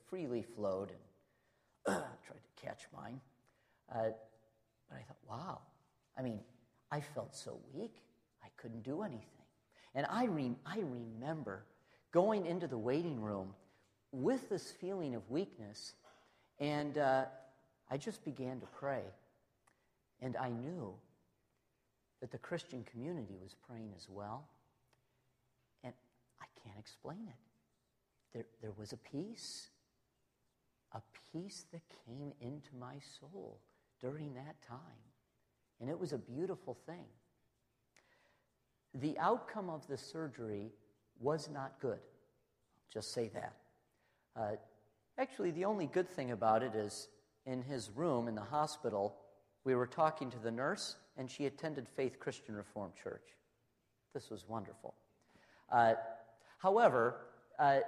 freely 0.09 0.43
flowed 0.55 0.91
and 1.85 1.95
tried 2.25 2.39
to 2.43 2.65
catch 2.65 2.87
mine. 2.95 3.19
Uh, 3.93 4.11
but 4.89 4.97
I 4.97 5.01
thought, 5.01 5.17
wow. 5.29 5.59
I 6.17 6.21
mean, 6.21 6.39
I 6.91 7.01
felt 7.01 7.35
so 7.35 7.59
weak, 7.73 7.95
I 8.43 8.47
couldn't 8.57 8.83
do 8.83 9.01
anything. 9.01 9.27
And 9.95 10.05
I, 10.09 10.25
re- 10.25 10.55
I 10.65 10.79
remember 10.79 11.65
going 12.11 12.45
into 12.45 12.67
the 12.67 12.77
waiting 12.77 13.21
room 13.21 13.53
with 14.11 14.49
this 14.49 14.71
feeling 14.71 15.15
of 15.15 15.29
weakness, 15.29 15.93
and 16.59 16.97
uh, 16.97 17.25
I 17.93 17.97
just 17.97 18.25
began 18.25 18.59
to 18.59 18.65
pray. 18.79 19.03
And 20.19 20.35
I 20.35 20.49
knew 20.49 20.95
that 22.21 22.31
the 22.31 22.39
Christian 22.39 22.83
community 22.91 23.35
was 23.39 23.55
praying 23.67 23.91
as 23.95 24.07
well. 24.09 24.47
And 25.83 25.93
I 26.41 26.45
can't 26.63 26.79
explain 26.79 27.27
it. 27.27 27.35
There, 28.33 28.45
there 28.63 28.71
was 28.79 28.93
a 28.93 28.97
peace, 28.97 29.67
a 30.93 31.01
peace 31.31 31.65
that 31.71 31.81
came 32.07 32.33
into 32.41 32.69
my 32.79 32.95
soul 33.19 33.59
during 34.01 34.33
that 34.33 34.55
time. 34.67 34.79
And 35.79 35.87
it 35.87 35.99
was 35.99 36.13
a 36.13 36.17
beautiful 36.17 36.75
thing. 36.87 37.05
The 38.95 39.19
outcome 39.19 39.69
of 39.69 39.85
the 39.85 39.99
surgery 39.99 40.71
was 41.19 41.47
not 41.47 41.79
good. 41.79 41.99
I'll 41.99 42.91
just 42.91 43.13
say 43.13 43.29
that. 43.35 43.53
Uh, 44.35 44.55
actually, 45.19 45.51
the 45.51 45.65
only 45.65 45.85
good 45.85 46.09
thing 46.09 46.31
about 46.31 46.63
it 46.63 46.73
is 46.73 47.07
in 47.45 47.61
his 47.61 47.89
room 47.95 48.27
in 48.27 48.35
the 48.35 48.41
hospital, 48.41 49.15
we 49.63 49.75
were 49.75 49.87
talking 49.87 50.29
to 50.31 50.39
the 50.39 50.51
nurse, 50.51 50.95
and 51.17 51.29
she 51.29 51.45
attended 51.45 51.87
Faith 51.87 52.19
Christian 52.19 52.55
Reformed 52.55 52.93
Church. 53.01 53.23
This 54.13 54.29
was 54.29 54.47
wonderful. 54.47 54.93
Uh, 55.71 55.93
however, 56.57 57.17
uh, 57.59 57.79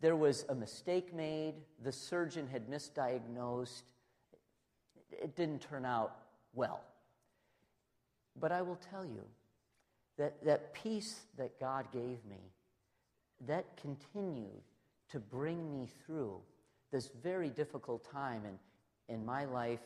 there 0.00 0.16
was 0.16 0.44
a 0.48 0.54
mistake 0.54 1.14
made. 1.14 1.54
The 1.82 1.92
surgeon 1.92 2.48
had 2.48 2.68
misdiagnosed. 2.68 3.82
It 5.12 5.36
didn't 5.36 5.60
turn 5.60 5.84
out 5.84 6.16
well. 6.52 6.80
But 8.38 8.52
I 8.52 8.62
will 8.62 8.78
tell 8.90 9.04
you 9.04 9.22
that 10.18 10.44
that 10.44 10.74
peace 10.74 11.20
that 11.38 11.58
God 11.60 11.86
gave 11.92 12.24
me, 12.28 12.52
that 13.46 13.64
continued 13.80 14.62
to 15.10 15.20
bring 15.20 15.70
me 15.70 15.88
through 16.04 16.40
this 16.92 17.10
very 17.22 17.50
difficult 17.50 18.04
time 18.10 18.42
in, 18.44 19.14
in 19.14 19.24
my 19.24 19.44
life 19.44 19.80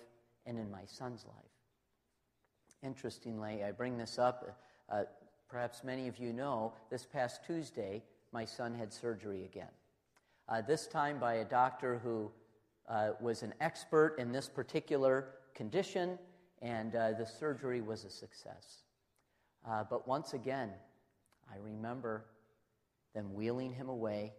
and 0.46 0.58
in 0.58 0.70
my 0.70 0.84
son's 0.86 1.24
life. 1.24 1.34
Interestingly, 2.82 3.62
I 3.64 3.72
bring 3.72 3.98
this 3.98 4.18
up. 4.18 4.58
Uh, 4.90 5.04
perhaps 5.48 5.84
many 5.84 6.08
of 6.08 6.18
you 6.18 6.32
know 6.32 6.72
this 6.90 7.04
past 7.04 7.44
Tuesday, 7.46 8.02
my 8.32 8.44
son 8.44 8.74
had 8.74 8.92
surgery 8.92 9.44
again. 9.44 9.68
Uh, 10.48 10.62
this 10.62 10.86
time 10.86 11.18
by 11.18 11.34
a 11.34 11.44
doctor 11.44 12.00
who 12.02 12.30
uh, 12.88 13.10
was 13.20 13.42
an 13.42 13.54
expert 13.60 14.16
in 14.18 14.32
this 14.32 14.48
particular 14.48 15.28
condition, 15.54 16.18
and 16.62 16.96
uh, 16.96 17.12
the 17.12 17.26
surgery 17.26 17.80
was 17.80 18.04
a 18.04 18.10
success. 18.10 18.82
Uh, 19.68 19.84
but 19.88 20.08
once 20.08 20.32
again, 20.32 20.70
I 21.52 21.56
remember 21.62 22.24
them 23.14 23.34
wheeling 23.34 23.72
him 23.72 23.88
away, 23.88 24.32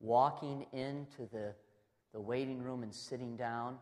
walking 0.00 0.66
into 0.72 1.28
the 1.32 1.54
the 2.12 2.20
waiting 2.20 2.62
room 2.62 2.82
and 2.82 2.94
sitting 2.94 3.36
down. 3.36 3.78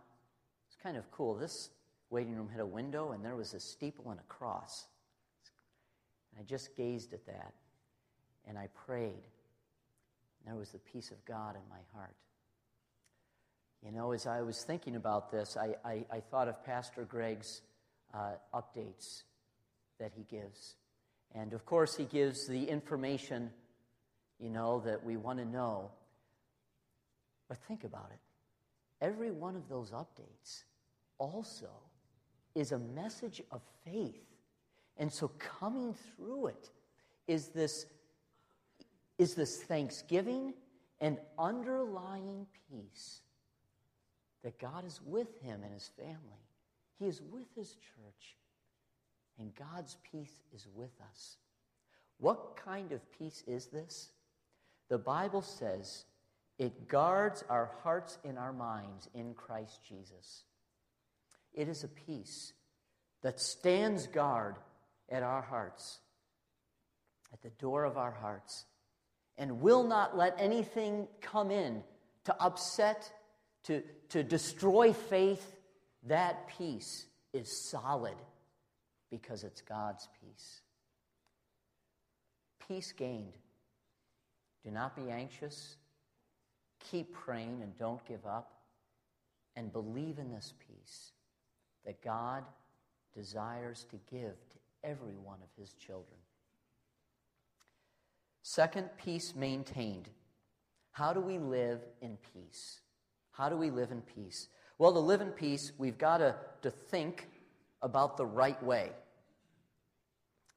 It's 0.68 0.76
kind 0.82 0.96
of 0.96 1.10
cool. 1.10 1.34
This 1.34 1.70
waiting 2.10 2.34
room 2.34 2.48
had 2.48 2.60
a 2.60 2.66
window, 2.66 3.12
and 3.12 3.24
there 3.24 3.36
was 3.36 3.54
a 3.54 3.60
steeple 3.60 4.10
and 4.10 4.20
a 4.20 4.24
cross. 4.24 4.86
And 6.32 6.40
I 6.40 6.48
just 6.48 6.76
gazed 6.76 7.12
at 7.14 7.26
that. 7.26 7.52
and 8.46 8.58
I 8.58 8.68
prayed. 8.86 9.22
There 10.46 10.56
was 10.56 10.70
the 10.70 10.78
peace 10.78 11.10
of 11.10 11.22
God 11.26 11.54
in 11.54 11.62
my 11.68 11.80
heart. 11.94 12.14
You 13.84 13.92
know, 13.92 14.12
as 14.12 14.26
I 14.26 14.40
was 14.40 14.62
thinking 14.64 14.96
about 14.96 15.30
this, 15.30 15.56
I, 15.56 15.76
I, 15.84 16.04
I 16.10 16.20
thought 16.20 16.48
of 16.48 16.64
Pastor 16.64 17.04
Greg's 17.04 17.60
uh, 18.14 18.32
updates 18.54 19.22
that 20.00 20.12
he 20.16 20.24
gives. 20.24 20.74
And 21.34 21.52
of 21.52 21.66
course, 21.66 21.96
he 21.96 22.04
gives 22.04 22.46
the 22.48 22.64
information, 22.64 23.50
you 24.40 24.48
know, 24.48 24.80
that 24.86 25.04
we 25.04 25.16
want 25.16 25.38
to 25.38 25.44
know. 25.44 25.90
But 27.48 27.58
think 27.58 27.84
about 27.84 28.10
it. 28.12 28.20
Every 29.00 29.30
one 29.30 29.56
of 29.56 29.68
those 29.68 29.90
updates 29.90 30.64
also 31.18 31.70
is 32.54 32.72
a 32.72 32.78
message 32.78 33.42
of 33.50 33.62
faith. 33.84 34.26
And 34.96 35.12
so 35.12 35.30
coming 35.38 35.94
through 36.16 36.48
it 36.48 36.70
is 37.26 37.48
this, 37.48 37.86
is 39.18 39.34
this 39.34 39.62
thanksgiving 39.62 40.54
and 41.00 41.18
underlying 41.38 42.46
peace 42.68 43.20
that 44.42 44.58
God 44.58 44.84
is 44.84 45.00
with 45.04 45.40
him 45.42 45.62
and 45.62 45.72
his 45.72 45.90
family. 45.96 46.42
He 46.98 47.06
is 47.06 47.22
with 47.22 47.46
his 47.54 47.76
church. 47.76 48.36
And 49.38 49.54
God's 49.54 49.96
peace 50.10 50.40
is 50.52 50.66
with 50.74 50.90
us. 51.10 51.36
What 52.18 52.56
kind 52.56 52.90
of 52.90 53.00
peace 53.12 53.44
is 53.46 53.66
this? 53.66 54.10
The 54.88 54.98
Bible 54.98 55.42
says 55.42 56.04
it 56.58 56.88
guards 56.88 57.44
our 57.48 57.70
hearts 57.82 58.18
and 58.24 58.38
our 58.38 58.52
minds 58.52 59.08
in 59.14 59.34
Christ 59.34 59.80
Jesus. 59.88 60.44
It 61.54 61.68
is 61.68 61.84
a 61.84 61.88
peace 61.88 62.52
that 63.22 63.40
stands 63.40 64.06
guard 64.06 64.56
at 65.08 65.22
our 65.22 65.42
hearts, 65.42 65.98
at 67.32 67.42
the 67.42 67.50
door 67.50 67.84
of 67.84 67.96
our 67.96 68.10
hearts, 68.10 68.64
and 69.36 69.60
will 69.60 69.84
not 69.84 70.16
let 70.16 70.34
anything 70.38 71.06
come 71.20 71.50
in 71.50 71.82
to 72.24 72.42
upset, 72.42 73.10
to, 73.64 73.82
to 74.10 74.22
destroy 74.22 74.92
faith. 74.92 75.56
That 76.06 76.48
peace 76.48 77.06
is 77.32 77.50
solid 77.50 78.16
because 79.10 79.44
it's 79.44 79.62
God's 79.62 80.08
peace. 80.20 80.60
Peace 82.66 82.92
gained. 82.92 83.32
Do 84.64 84.70
not 84.70 84.96
be 84.96 85.10
anxious. 85.10 85.76
Keep 86.90 87.12
praying 87.12 87.60
and 87.62 87.76
don't 87.78 88.04
give 88.06 88.24
up. 88.26 88.52
And 89.56 89.72
believe 89.72 90.18
in 90.18 90.30
this 90.30 90.54
peace 90.68 91.12
that 91.84 92.00
God 92.02 92.44
desires 93.12 93.84
to 93.90 93.96
give 94.08 94.34
to 94.50 94.56
every 94.84 95.16
one 95.16 95.38
of 95.42 95.48
his 95.60 95.72
children. 95.74 96.18
Second, 98.42 98.88
peace 98.96 99.34
maintained. 99.34 100.08
How 100.92 101.12
do 101.12 101.20
we 101.20 101.38
live 101.38 101.80
in 102.00 102.18
peace? 102.32 102.80
How 103.32 103.48
do 103.48 103.56
we 103.56 103.70
live 103.70 103.90
in 103.90 104.00
peace? 104.02 104.48
Well, 104.78 104.92
to 104.92 105.00
live 105.00 105.20
in 105.20 105.30
peace, 105.30 105.72
we've 105.76 105.98
got 105.98 106.18
to, 106.18 106.36
to 106.62 106.70
think 106.70 107.28
about 107.82 108.16
the 108.16 108.26
right 108.26 108.60
way. 108.62 108.90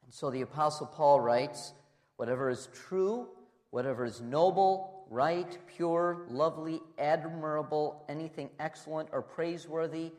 And 0.04 0.14
so 0.14 0.30
the 0.30 0.42
Apostle 0.42 0.88
Paul 0.88 1.20
writes 1.20 1.74
whatever 2.18 2.50
is 2.50 2.70
true, 2.74 3.30
whatever 3.72 4.06
is 4.06 4.22
noble, 4.22 5.01
right, 5.12 5.58
pure, 5.76 6.26
lovely, 6.30 6.82
admirable, 6.98 8.04
anything 8.08 8.50
excellent 8.60 9.10
or 9.12 9.22
praiseworthy, 9.22 10.14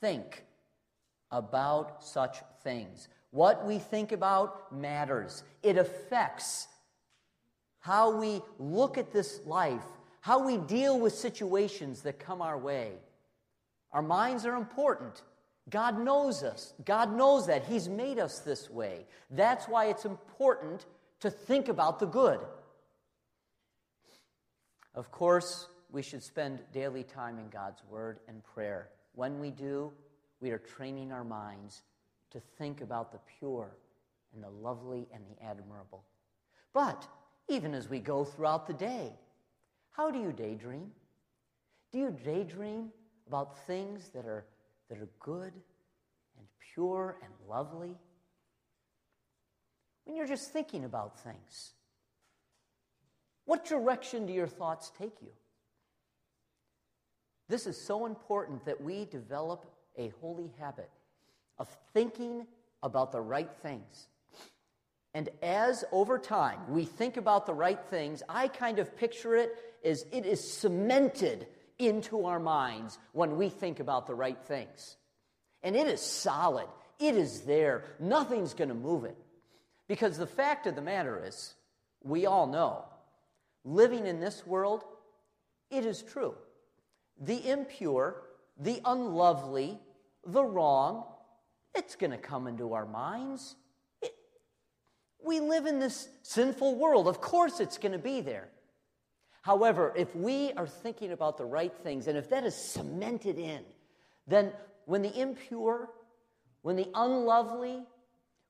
think 0.00 0.44
about 1.30 2.04
such 2.04 2.38
things. 2.64 3.08
What 3.30 3.64
we 3.64 3.78
think 3.78 4.10
about 4.10 4.76
matters, 4.76 5.44
it 5.62 5.78
affects 5.78 6.66
how 7.78 8.18
we 8.18 8.42
look 8.58 8.98
at 8.98 9.12
this 9.12 9.40
life, 9.46 9.86
how 10.20 10.44
we 10.44 10.56
deal 10.56 10.98
with 10.98 11.14
situations 11.14 12.02
that 12.02 12.18
come 12.18 12.42
our 12.42 12.58
way. 12.58 12.92
Our 13.92 14.02
minds 14.02 14.44
are 14.44 14.56
important. 14.56 15.22
God 15.70 16.00
knows 16.00 16.42
us. 16.42 16.74
God 16.84 17.16
knows 17.16 17.46
that. 17.46 17.64
He's 17.64 17.88
made 17.88 18.18
us 18.18 18.40
this 18.40 18.68
way. 18.68 19.06
That's 19.30 19.68
why 19.68 19.86
it's 19.86 20.04
important 20.04 20.84
to 21.20 21.30
think 21.30 21.68
about 21.68 22.00
the 22.00 22.06
good. 22.06 22.40
Of 24.94 25.10
course, 25.10 25.68
we 25.90 26.02
should 26.02 26.22
spend 26.22 26.60
daily 26.72 27.02
time 27.02 27.38
in 27.38 27.48
God's 27.48 27.82
Word 27.88 28.20
and 28.28 28.42
prayer. 28.44 28.90
When 29.14 29.40
we 29.40 29.50
do, 29.50 29.92
we 30.40 30.50
are 30.50 30.58
training 30.58 31.12
our 31.12 31.24
minds 31.24 31.82
to 32.30 32.40
think 32.58 32.80
about 32.80 33.12
the 33.12 33.20
pure 33.38 33.76
and 34.34 34.42
the 34.42 34.50
lovely 34.50 35.06
and 35.12 35.24
the 35.26 35.42
admirable. 35.44 36.04
But 36.72 37.06
even 37.48 37.74
as 37.74 37.88
we 37.88 38.00
go 38.00 38.24
throughout 38.24 38.66
the 38.66 38.74
day, 38.74 39.12
how 39.90 40.10
do 40.10 40.18
you 40.18 40.32
daydream? 40.32 40.90
Do 41.92 41.98
you 41.98 42.16
daydream 42.24 42.90
about 43.28 43.66
things 43.66 44.10
that 44.10 44.26
are 44.26 44.44
that 44.88 44.98
are 44.98 45.08
good 45.20 45.52
and 46.36 46.46
pure 46.74 47.16
and 47.22 47.32
lovely? 47.48 47.96
When 50.04 50.16
you're 50.16 50.26
just 50.26 50.52
thinking 50.52 50.84
about 50.84 51.18
things, 51.20 51.72
what 53.44 53.64
direction 53.64 54.26
do 54.26 54.32
your 54.32 54.46
thoughts 54.46 54.92
take 54.98 55.14
you? 55.20 55.30
This 57.48 57.66
is 57.66 57.80
so 57.80 58.06
important 58.06 58.64
that 58.64 58.80
we 58.80 59.04
develop 59.04 59.66
a 59.96 60.08
holy 60.20 60.50
habit 60.58 60.90
of 61.58 61.68
thinking 61.92 62.46
about 62.82 63.12
the 63.12 63.20
right 63.20 63.50
things. 63.62 64.08
And 65.12 65.28
as 65.42 65.84
over 65.92 66.18
time 66.18 66.58
we 66.68 66.84
think 66.84 67.16
about 67.16 67.46
the 67.46 67.54
right 67.54 67.80
things, 67.90 68.22
I 68.28 68.48
kind 68.48 68.78
of 68.78 68.96
picture 68.96 69.36
it 69.36 69.54
as 69.84 70.04
it 70.10 70.26
is 70.26 70.52
cemented 70.52 71.46
into 71.78 72.26
our 72.26 72.40
minds 72.40 72.98
when 73.12 73.36
we 73.36 73.48
think 73.48 73.78
about 73.78 74.06
the 74.06 74.14
right 74.14 74.38
things. 74.46 74.96
And 75.62 75.76
it 75.76 75.86
is 75.86 76.00
solid, 76.00 76.66
it 76.98 77.14
is 77.16 77.42
there. 77.42 77.84
Nothing's 78.00 78.54
going 78.54 78.68
to 78.68 78.74
move 78.74 79.04
it. 79.04 79.16
Because 79.86 80.16
the 80.16 80.26
fact 80.26 80.66
of 80.66 80.74
the 80.74 80.82
matter 80.82 81.22
is, 81.26 81.54
we 82.02 82.26
all 82.26 82.46
know, 82.46 82.84
living 83.64 84.06
in 84.06 84.20
this 84.20 84.46
world, 84.46 84.84
it 85.70 85.84
is 85.84 86.02
true. 86.02 86.34
The 87.20 87.48
impure, 87.48 88.22
the 88.58 88.80
unlovely, 88.84 89.78
the 90.26 90.44
wrong, 90.44 91.04
it's 91.74 91.96
going 91.96 92.12
to 92.12 92.18
come 92.18 92.46
into 92.46 92.72
our 92.74 92.86
minds. 92.86 93.56
It, 94.02 94.14
we 95.24 95.40
live 95.40 95.66
in 95.66 95.78
this 95.78 96.08
sinful 96.22 96.76
world. 96.76 97.08
Of 97.08 97.20
course, 97.20 97.60
it's 97.60 97.78
going 97.78 97.92
to 97.92 97.98
be 97.98 98.20
there. 98.20 98.48
However, 99.42 99.92
if 99.94 100.14
we 100.16 100.52
are 100.52 100.66
thinking 100.66 101.12
about 101.12 101.36
the 101.36 101.44
right 101.44 101.72
things, 101.82 102.06
and 102.06 102.16
if 102.16 102.30
that 102.30 102.44
is 102.44 102.54
cemented 102.54 103.38
in, 103.38 103.62
then 104.26 104.52
when 104.86 105.02
the 105.02 105.20
impure, 105.20 105.90
when 106.62 106.76
the 106.76 106.88
unlovely, 106.94 107.82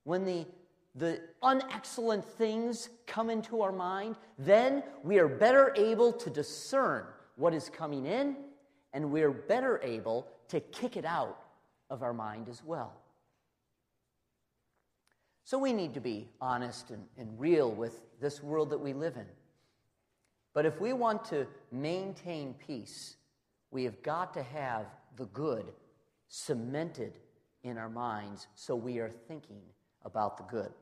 when 0.04 0.24
the, 0.24 0.46
the 0.94 1.20
unexcellent 1.42 2.24
things 2.24 2.88
come 3.06 3.30
into 3.30 3.62
our 3.62 3.72
mind, 3.72 4.16
then 4.38 4.82
we 5.02 5.18
are 5.18 5.28
better 5.28 5.72
able 5.76 6.12
to 6.12 6.30
discern 6.30 7.04
what 7.36 7.52
is 7.52 7.68
coming 7.68 8.06
in, 8.06 8.36
and 8.92 9.10
we're 9.10 9.32
better 9.32 9.80
able 9.82 10.28
to 10.48 10.60
kick 10.60 10.96
it 10.96 11.04
out 11.04 11.40
of 11.90 12.02
our 12.02 12.12
mind 12.12 12.48
as 12.48 12.62
well. 12.64 12.92
So 15.44 15.58
we 15.58 15.72
need 15.72 15.94
to 15.94 16.00
be 16.00 16.28
honest 16.40 16.90
and, 16.90 17.04
and 17.18 17.38
real 17.38 17.70
with 17.70 18.00
this 18.20 18.42
world 18.42 18.70
that 18.70 18.78
we 18.78 18.92
live 18.92 19.16
in. 19.16 19.26
But 20.54 20.64
if 20.64 20.80
we 20.80 20.92
want 20.92 21.24
to 21.26 21.46
maintain 21.72 22.54
peace, 22.54 23.16
we 23.70 23.84
have 23.84 24.00
got 24.02 24.32
to 24.34 24.42
have 24.42 24.86
the 25.16 25.26
good 25.26 25.66
cemented 26.28 27.18
in 27.64 27.76
our 27.76 27.90
minds 27.90 28.46
so 28.54 28.74
we 28.76 28.98
are 29.00 29.10
thinking 29.10 29.60
about 30.04 30.36
the 30.38 30.44
good. 30.44 30.72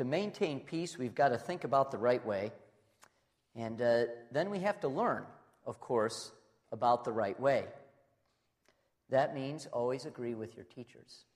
To 0.00 0.06
maintain 0.06 0.60
peace, 0.60 0.96
we've 0.96 1.14
got 1.14 1.28
to 1.28 1.36
think 1.36 1.64
about 1.64 1.90
the 1.90 1.98
right 1.98 2.24
way. 2.24 2.52
And 3.54 3.82
uh, 3.82 4.04
then 4.32 4.48
we 4.48 4.60
have 4.60 4.80
to 4.80 4.88
learn, 4.88 5.26
of 5.66 5.78
course, 5.78 6.32
about 6.72 7.04
the 7.04 7.12
right 7.12 7.38
way. 7.38 7.66
That 9.10 9.34
means 9.34 9.66
always 9.66 10.06
agree 10.06 10.32
with 10.32 10.56
your 10.56 10.64
teachers. 10.64 11.26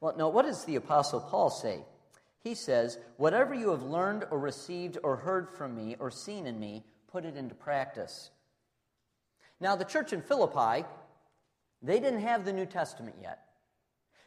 Well, 0.00 0.14
now, 0.16 0.30
what 0.30 0.46
does 0.46 0.64
the 0.64 0.76
Apostle 0.76 1.20
Paul 1.20 1.50
say? 1.50 1.84
He 2.42 2.54
says, 2.54 2.96
Whatever 3.18 3.52
you 3.52 3.72
have 3.72 3.82
learned 3.82 4.24
or 4.30 4.38
received 4.38 4.96
or 5.02 5.16
heard 5.16 5.50
from 5.50 5.76
me 5.76 5.96
or 6.00 6.10
seen 6.10 6.46
in 6.46 6.58
me, 6.58 6.82
put 7.12 7.26
it 7.26 7.36
into 7.36 7.54
practice. 7.54 8.30
Now, 9.60 9.76
the 9.76 9.84
church 9.84 10.14
in 10.14 10.22
Philippi, 10.22 10.86
they 11.82 12.00
didn't 12.00 12.22
have 12.22 12.46
the 12.46 12.54
New 12.54 12.64
Testament 12.64 13.16
yet. 13.20 13.49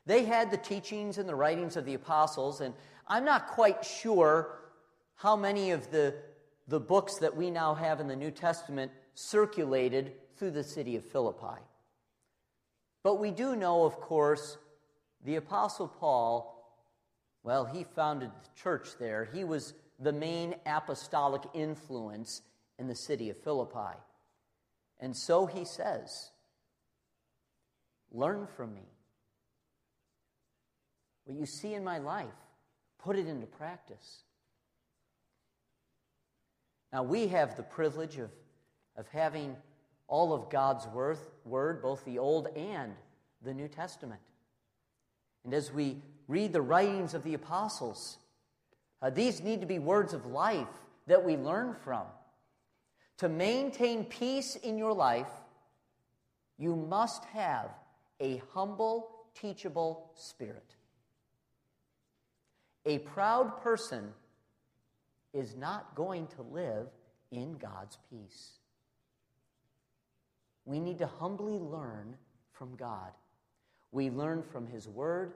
They 0.06 0.26
had 0.26 0.52
the 0.52 0.58
teachings 0.58 1.18
and 1.18 1.28
the 1.28 1.36
writings 1.36 1.78
of 1.78 1.86
the 1.86 1.94
apostles, 1.94 2.62
and 2.62 2.74
I'm 3.08 3.26
not 3.26 3.48
quite 3.48 3.86
sure 3.86 4.60
how 5.16 5.36
many 5.36 5.72
of 5.72 5.90
the, 5.92 6.16
the 6.68 6.80
books 6.80 7.20
that 7.20 7.36
we 7.36 7.50
now 7.50 7.74
have 7.74 8.00
in 8.00 8.08
the 8.08 8.16
New 8.16 8.32
Testament 8.32 8.92
circulated 9.16 10.14
through 10.36 10.52
the 10.52 10.64
city 10.64 10.96
of 10.96 11.06
Philippi. 11.06 11.62
But 13.04 13.16
we 13.16 13.32
do 13.32 13.56
know, 13.56 13.84
of 13.84 14.00
course, 14.00 14.58
The 15.24 15.36
Apostle 15.36 15.88
Paul, 15.88 16.50
well, 17.44 17.66
he 17.66 17.84
founded 17.84 18.30
the 18.30 18.62
church 18.62 18.90
there. 19.00 19.30
He 19.34 19.44
was 19.44 19.74
the 20.00 20.14
main 20.14 20.56
apostolic 20.66 21.44
influence 21.54 22.42
in 22.80 22.88
the 22.88 22.96
city 22.96 23.30
of 23.30 23.38
Philippi. 23.38 23.98
And 25.00 25.16
so 25.16 25.46
he 25.46 25.66
says, 25.66 26.32
Learn 28.12 28.48
from 28.48 28.74
me. 28.74 28.88
What 31.26 31.38
you 31.38 31.46
see 31.46 31.74
in 31.74 31.84
my 31.84 32.00
life, 32.00 32.28
put 33.00 33.18
it 33.18 33.28
into 33.28 33.46
practice. 33.46 34.24
Now, 36.92 37.04
we 37.04 37.28
have 37.28 37.56
the 37.56 37.64
privilege 37.64 38.18
of, 38.18 38.30
of 38.98 39.08
having 39.08 39.56
all 40.08 40.34
of 40.34 40.50
God's 40.50 40.86
worth, 40.88 41.32
word, 41.44 41.82
both 41.82 42.06
the 42.06 42.20
Old 42.20 42.48
and 42.56 42.94
the 43.42 43.54
New 43.54 43.68
Testament. 43.68 44.22
And 45.44 45.54
as 45.54 45.72
we 45.72 45.98
read 46.28 46.54
the 46.54 46.62
writings 46.62 47.14
of 47.14 47.24
the 47.24 47.34
apostles, 47.34 48.18
uh, 49.02 49.10
these 49.10 49.42
need 49.42 49.62
to 49.62 49.68
be 49.68 49.80
words 49.80 50.14
of 50.14 50.26
life 50.26 50.68
that 51.08 51.24
we 51.24 51.36
learn 51.36 51.76
from. 51.84 52.04
To 53.18 53.30
maintain 53.30 54.06
peace 54.06 54.56
in 54.56 54.78
your 54.78 54.94
life, 54.94 55.28
you 56.58 56.76
must 56.76 57.26
have 57.26 57.70
a 58.20 58.42
humble, 58.54 59.10
teachable 59.36 60.12
spirit. 60.16 60.76
A 62.86 63.00
proud 63.00 63.62
person 63.62 64.14
is 65.34 65.56
not 65.56 65.96
going 65.96 66.28
to 66.28 66.42
live 66.42 66.88
in 67.32 67.58
God's 67.58 67.98
peace. 68.10 68.60
We 70.66 70.80
need 70.80 71.00
to 71.00 71.08
humbly 71.08 71.58
learn 71.58 72.16
from 72.52 72.76
God. 72.76 73.12
We 73.92 74.10
learn 74.10 74.44
from 74.44 74.68
His 74.68 74.88
Word. 74.88 75.34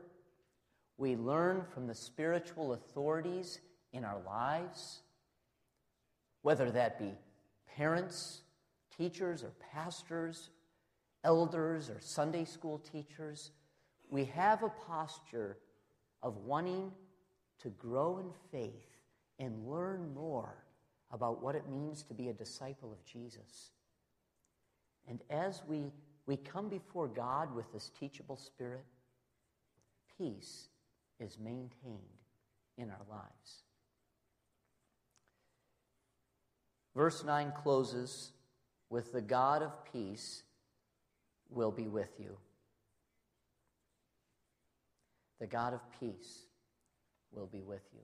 We 0.98 1.16
learn 1.16 1.64
from 1.74 1.88
the 1.88 1.96
spiritual 1.96 2.74
authorities 2.74 3.60
in 3.94 4.04
our 4.04 4.20
lives, 4.26 5.00
whether 6.42 6.72
that 6.72 7.00
be 7.00 7.14
parents, 7.76 8.42
teachers, 8.98 9.44
or 9.44 9.52
pastors, 9.74 10.50
elders, 11.24 11.90
or 11.90 12.00
Sunday 12.00 12.46
school 12.46 12.80
teachers. 12.80 13.52
We 14.10 14.26
have 14.26 14.64
a 14.64 14.72
posture 14.88 15.58
of 16.24 16.38
wanting 16.38 16.92
to 17.62 17.70
grow 17.70 18.20
in 18.20 18.30
faith 18.52 18.98
and 19.40 19.68
learn 19.68 20.14
more 20.14 20.64
about 21.12 21.42
what 21.42 21.56
it 21.56 21.70
means 21.70 22.04
to 22.04 22.14
be 22.14 22.30
a 22.30 22.34
disciple 22.34 22.92
of 22.92 23.04
Jesus. 23.06 23.72
And 25.08 25.22
as 25.30 25.62
we, 25.68 25.92
we 26.26 26.38
come 26.38 26.70
before 26.70 27.08
God 27.08 27.56
with 27.56 27.72
this 27.72 27.92
teachable 28.00 28.38
spirit, 28.38 28.86
peace 30.18 30.68
is 31.20 31.38
maintained 31.40 31.72
in 32.78 32.90
our 32.90 33.06
lives. 33.10 33.64
Verse 36.96 37.24
9 37.24 37.54
closes 37.56 38.32
with 38.90 39.14
the 39.14 39.22
God 39.22 39.62
of 39.62 39.72
peace 39.92 40.44
will 41.50 41.72
be 41.72 41.88
with 41.88 42.10
you. 42.20 42.38
The 45.40 45.48
God 45.48 45.74
of 45.74 45.82
peace 46.00 46.47
will 47.38 47.48
be 47.48 47.62
with 47.62 47.84
you. 47.94 48.02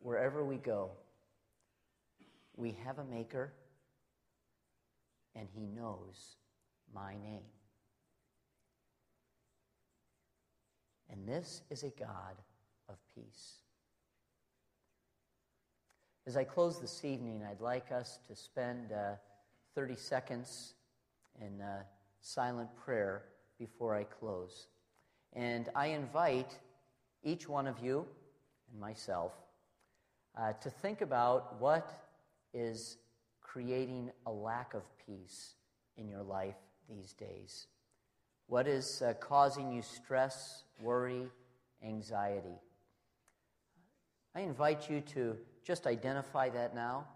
Wherever 0.00 0.44
we 0.44 0.56
go, 0.56 0.90
we 2.56 2.76
have 2.84 2.98
a 2.98 3.04
maker, 3.04 3.52
and 5.34 5.48
he 5.54 5.66
knows 5.66 6.36
my 6.94 7.14
name. 7.14 7.42
And 11.10 11.26
this 11.26 11.62
is 11.70 11.82
a 11.82 11.90
God 11.90 12.36
of 12.88 12.96
peace. 13.14 13.62
As 16.26 16.36
I 16.36 16.44
close 16.44 16.78
this 16.78 17.04
evening, 17.04 17.42
I'd 17.48 17.62
like 17.62 17.90
us 17.90 18.18
to 18.28 18.36
spend 18.36 18.92
uh, 18.92 19.14
30 19.74 19.96
seconds 19.96 20.74
in 21.40 21.62
uh, 21.62 21.84
silent 22.20 22.68
prayer 22.76 23.22
before 23.58 23.94
I 23.94 24.04
close. 24.04 24.66
And 25.32 25.70
I 25.74 25.86
invite 25.86 26.58
each 27.22 27.48
one 27.48 27.66
of 27.66 27.78
you 27.78 28.06
and 28.70 28.80
myself 28.80 29.32
uh, 30.36 30.52
to 30.54 30.70
think 30.70 31.00
about 31.00 31.60
what 31.60 31.90
is 32.54 32.98
creating 33.42 34.10
a 34.26 34.30
lack 34.30 34.74
of 34.74 34.82
peace 35.06 35.54
in 35.96 36.08
your 36.08 36.22
life 36.22 36.56
these 36.88 37.12
days. 37.12 37.66
What 38.46 38.66
is 38.66 39.02
uh, 39.02 39.14
causing 39.14 39.72
you 39.72 39.82
stress, 39.82 40.64
worry, 40.80 41.28
anxiety? 41.84 42.60
I 44.34 44.40
invite 44.40 44.88
you 44.88 45.00
to 45.14 45.36
just 45.64 45.86
identify 45.86 46.48
that 46.50 46.74
now. 46.74 47.06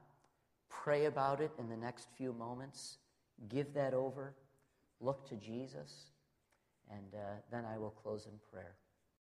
Pray 0.69 1.05
about 1.05 1.41
it 1.41 1.53
in 1.59 1.69
the 1.69 1.77
next 1.77 2.09
few 2.17 2.33
moments. 2.33 2.99
Give 3.49 3.73
that 3.75 3.95
over. 3.95 4.35
Look 5.01 5.29
to 5.29 5.37
Jesus. 5.37 6.11
And 6.91 7.15
uh, 7.15 7.19
then 7.51 7.65
I 7.65 7.79
will 7.79 7.91
close 7.91 8.27
in 8.27 8.33
prayer. 8.51 8.75